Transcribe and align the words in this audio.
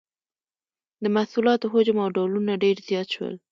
د 1.03 1.05
محصولاتو 1.15 1.65
حجم 1.73 1.97
او 2.03 2.09
ډولونه 2.15 2.53
ډیر 2.63 2.77
زیات 2.87 3.07
شول. 3.15 3.35